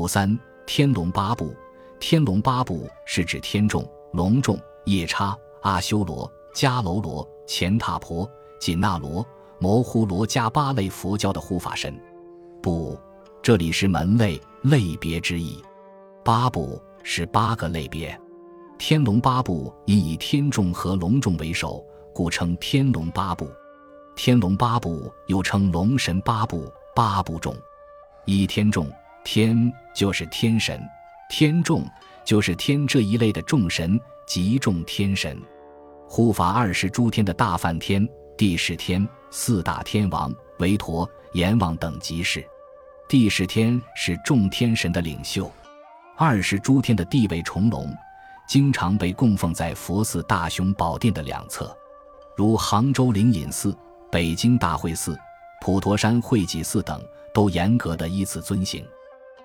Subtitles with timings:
[0.00, 0.34] 五三
[0.64, 1.54] 天龙八部，
[2.00, 8.26] 天龙八部是指天众、龙众、夜叉、阿修罗、迦楼罗、乾闼婆、
[8.58, 9.22] 紧那罗、
[9.58, 11.94] 摩呼罗伽八类佛教的护法神。
[12.62, 12.98] 部，
[13.42, 15.62] 这里是门类类别之意。
[16.24, 18.18] 八部是八个类别。
[18.78, 23.46] 天龙八部因以天众和龙众为首，故称天龙八部。
[24.16, 27.54] 天龙八部又称龙神八部、八部众。
[28.24, 28.90] 一天众。
[29.24, 30.80] 天就是天神，
[31.28, 31.86] 天众
[32.24, 35.40] 就是天这一类的众神即众天神，
[36.08, 42.44] 护法二十诸天的大梵天、地释天、四大天王、韦陀、阎王等即是。
[43.08, 45.50] 地释天是众天神的领袖，
[46.16, 47.92] 二十诸天的地位重龙，
[48.48, 51.76] 经常被供奉在佛寺大雄宝殿的两侧，
[52.36, 53.76] 如杭州灵隐寺、
[54.10, 55.18] 北京大会寺、
[55.60, 57.02] 普陀山慧济寺等，
[57.34, 58.84] 都严格的依次遵行。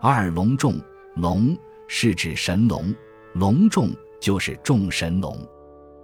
[0.00, 0.80] 二龙众，
[1.16, 2.94] 龙是指神龙，
[3.32, 5.36] 龙众就是众神龙。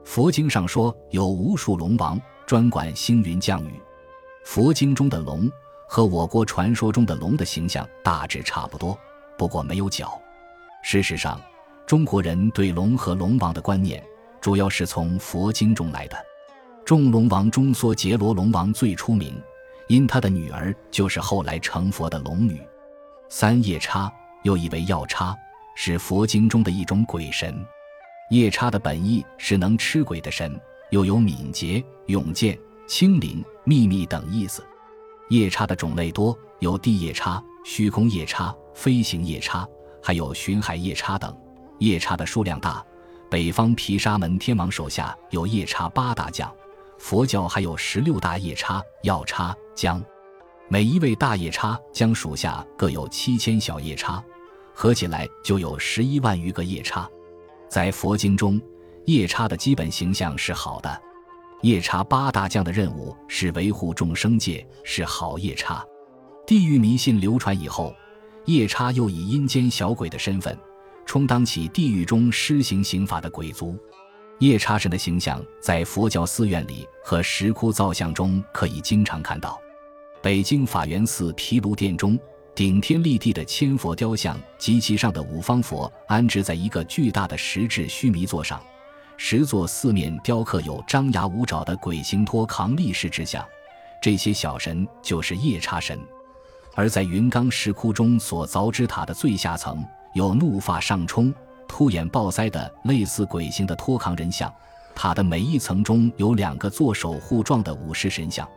[0.05, 3.81] 佛经上说有无数龙王专管星云降雨。
[4.45, 5.49] 佛经中的龙
[5.89, 8.99] 和我国传说中的龙的形象大致差不多，
[9.39, 10.21] 不过没有角。
[10.83, 11.41] 事实上，
[11.87, 14.05] 中国人对龙和龙王的观念
[14.41, 16.17] 主要是从佛经中来的。
[16.85, 19.41] 众龙王中，梭杰罗龙王最出名，
[19.87, 22.61] 因他的女儿就是后来成佛的龙女。
[23.37, 24.09] 三夜叉
[24.45, 25.37] 又译为药叉，
[25.75, 27.67] 是佛经中的一种鬼神。
[28.31, 30.57] 夜叉的本意是能吃鬼的神，
[30.91, 34.65] 又有敏捷、勇健、轻灵、秘密等意思。
[35.31, 39.69] 夜叉的种类多，有地夜叉、虚空夜叉、飞行夜叉，
[40.01, 41.37] 还有巡海夜叉等。
[41.81, 42.87] 夜叉的数量大，
[43.29, 46.49] 北方毗沙门天王手下有夜叉八大将，
[47.01, 50.01] 佛教还有十六大夜叉、药叉将。
[50.75, 54.21] 每一位大夜叉将属下各有七千小夜叉，
[54.75, 57.09] 合起来就有十一万余个夜叉。
[57.69, 58.61] 在佛经中，
[59.05, 61.03] 夜叉的基本形象是好的。
[61.63, 65.81] 夜叉八大将的任务是维护众生界，是好夜叉。
[66.45, 67.95] 地狱迷信流传以后，
[68.47, 70.59] 夜叉又以阴间小鬼的身份，
[71.07, 73.79] 充当起地狱中施行刑法的鬼卒。
[74.41, 79.57] 夜叉神的形象在佛教寺院里和石窟造像中可以经常看到。
[80.25, 82.19] 北京法源寺毗卢殿中，
[82.55, 88.59] 顶天立地的千佛雕像及其上的五方佛安置在一个巨大的石质须弥座上，
[89.19, 93.45] 石座四面雕刻有张牙舞爪的鬼形托扛力士之像，
[94.01, 96.01] 这些小神就是夜叉神。
[96.75, 99.85] 而在云冈石窟中所凿之塔的最下层，
[100.15, 101.35] 有怒发上冲、
[101.69, 104.51] 突眼暴腮的类似鬼形的托扛人像，
[104.95, 108.49] 塔的每一层中有两个做守护状的武士神像。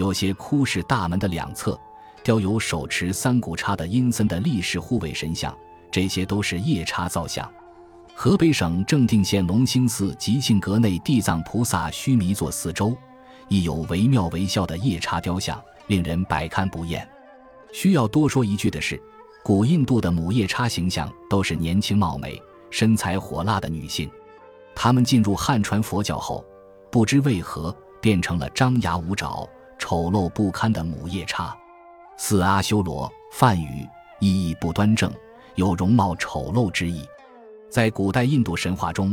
[0.00, 1.78] 有些窟室大门的两侧
[2.22, 5.54] 雕有手持三股叉的阴森的力士护卫神像，
[5.90, 7.46] 这些都是夜叉造像。
[8.14, 12.96] 河北省正定县龙兴寺吉庆阁内地藏菩萨须弥座四周，
[13.48, 17.06] 亦有惟妙惟肖的夜叉雕像，令人百看不厌。
[17.70, 18.98] 需要多说一句的是，
[19.44, 22.40] 古印度的母夜叉形象都是年轻貌美、
[22.70, 24.10] 身材火辣的女性。
[24.74, 26.42] 她们进入汉传佛教后，
[26.90, 29.46] 不知为何变成了张牙舞爪。
[29.90, 31.52] 丑陋不堪的母夜叉，
[32.16, 33.84] 四阿修罗，梵语
[34.20, 35.12] 意义不端正，
[35.56, 37.04] 有容貌丑陋之意。
[37.68, 39.12] 在古代印度神话中，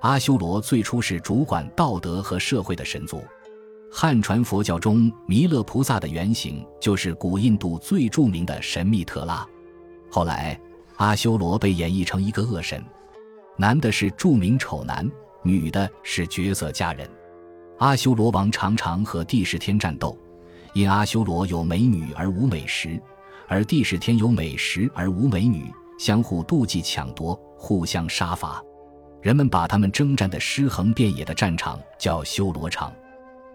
[0.00, 3.24] 阿修罗最初是主管道德和社会的神族。
[3.90, 9.48] 汉传佛教中，弥勒菩萨的原型就是古印度最著名的神秘特拉。
[10.10, 10.60] 后来，
[10.96, 12.84] 阿修罗被演绎成一个恶神，
[13.56, 15.10] 男的是著名丑男，
[15.42, 17.08] 女的是绝色佳人。
[17.80, 20.14] 阿修罗王常常和帝释天战斗，
[20.74, 23.00] 因阿修罗有美女而无美食，
[23.48, 25.64] 而帝释天有美食而无美女，
[25.98, 28.62] 相互妒忌抢夺，互相杀伐。
[29.22, 32.92] 人们把他们征战的尸横遍野的战场叫修罗场。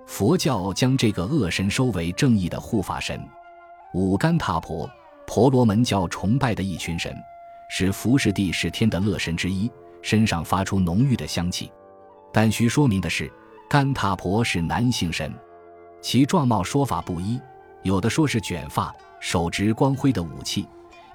[0.08, 3.24] 佛教将这个恶神收为正义的护法神。
[3.94, 4.90] 五干闼婆，
[5.28, 7.16] 婆罗门教崇拜的一群神，
[7.70, 9.72] 是服侍帝释天的乐神之一，
[10.02, 11.72] 身上发出浓郁的香气。
[12.34, 13.32] 但需说明的是。
[13.68, 15.34] 干闼婆是男性神，
[16.02, 17.40] 其状貌说法不一，
[17.82, 20.66] 有的说是卷发，手执光辉的武器；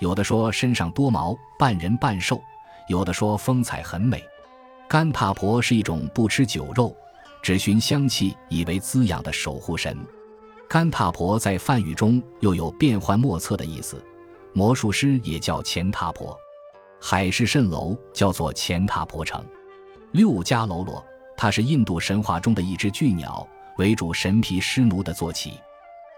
[0.01, 2.37] 有的说身上多毛，半人半兽；
[2.89, 4.23] 有的说风采很美。
[4.89, 6.95] 干闼婆是一种不吃酒肉、
[7.41, 9.97] 只寻香气以为滋养的守护神。
[10.69, 14.05] 干闼婆在梵语中又有变幻莫测的意思，
[14.53, 16.37] 魔术师也叫钱塔婆，
[17.01, 19.45] 海市蜃楼叫做钱塔婆城，
[20.11, 21.03] 六迦楼罗。
[21.43, 23.49] 它是印度神话中的一只巨鸟，
[23.79, 25.55] 为主神皮湿奴的坐骑。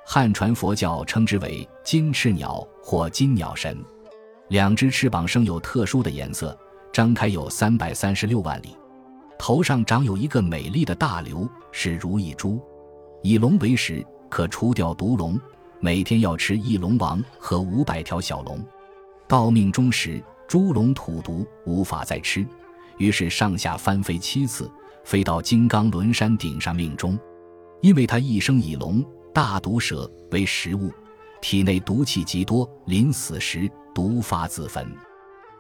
[0.05, 3.79] 汉传佛教称之为金翅鸟或金鸟神。
[4.49, 6.59] 两只翅膀生有特殊的颜色，
[6.93, 8.77] 张开有三百三十六万里。
[9.39, 12.61] 头上长有一个美丽的大瘤，是如意珠。
[13.23, 15.41] 以龙为食，可除掉毒龙，
[15.79, 18.61] 每天要吃一龙王和五百条小龙。
[19.29, 22.45] 到命中时，猪龙吐毒，无法再吃，
[22.99, 24.69] 于是上下翻飞七次，
[25.05, 27.19] 飞到金刚轮山顶上命中。
[27.81, 29.05] 因为他一生以龙、
[29.35, 30.93] 大毒蛇为食物，
[31.41, 34.87] 体内毒气极多，临死时毒发自焚。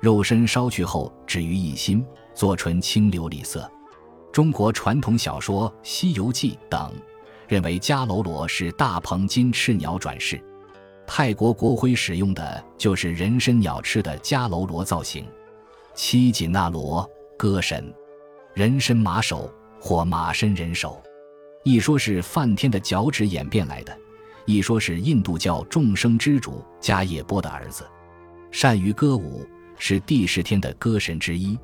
[0.00, 3.68] 肉身烧去后，止于一心，做纯清琉璃色。
[4.32, 6.92] 中国传统小说《西游记》等
[7.48, 10.40] 认为迦楼罗是大鹏金翅鸟转世。
[11.06, 15.26] 泰国国徽使用的就是人身鸟翅的迦楼罗造型。
[15.94, 17.92] 七锦那罗歌神，
[18.54, 19.50] 人身马首
[19.80, 21.02] 或马身人首。
[21.64, 23.96] 一说是梵天的脚趾演变来的，
[24.44, 27.84] 一说是印度教众生之主迦叶波的儿子，
[28.50, 29.46] 善于歌舞，
[29.78, 31.58] 是第十天的歌神之一。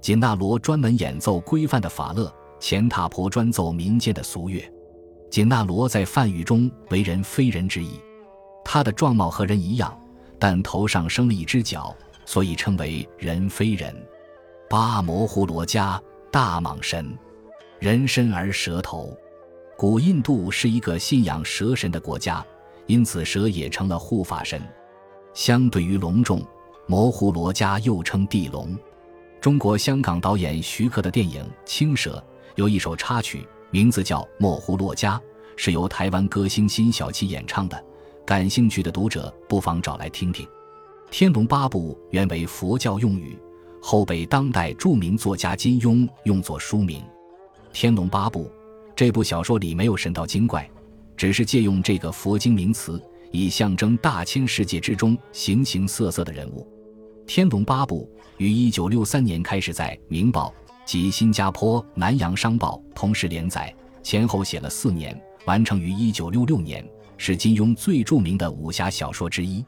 [0.00, 4.68] 紧那罗专门演奏规范的法乐，钱塔婆专奏民间的俗乐。
[5.30, 8.00] 紧那罗在梵语中为人非人之意，
[8.64, 9.96] 他的状貌和人一样，
[10.38, 11.94] 但头上生了一只脚，
[12.24, 13.94] 所以称为人非人。
[14.70, 16.00] 巴摩呼罗迦
[16.34, 17.16] 大蟒神，
[17.78, 19.16] 人身而蛇头。
[19.76, 22.44] 古印度是一个信仰蛇神的国家，
[22.88, 24.60] 因此蛇也成了护法神。
[25.32, 26.44] 相对于龙种，
[26.88, 28.76] 摩呼罗伽又称地龙。
[29.40, 32.16] 中国香港导演徐克的电影《青蛇》
[32.56, 35.16] 有一首插曲，名字叫《莫呼洛伽》，
[35.54, 37.80] 是由台湾歌星辛晓琪演唱的。
[38.26, 40.44] 感兴趣的读者不妨找来听听。
[41.12, 43.38] 《天龙八部》原为佛教用语，
[43.86, 47.02] 后被当代著名作家金庸用作书名。
[47.70, 48.44] 《天龙八部》。
[48.96, 50.66] 这部小说里没有神道精怪，
[51.18, 52.98] 只是借用这个佛经名词，
[53.30, 56.66] 以象征大千世界之中形形色色的人物。
[57.26, 60.54] 《天龙八部》于一九六三年开始在《明报》
[60.86, 63.70] 及新加坡《南洋商报》同时连载，
[64.02, 65.14] 前后写了四年，
[65.44, 66.82] 完成于一九六六年，
[67.18, 69.62] 是金庸最著名的武侠小说之一。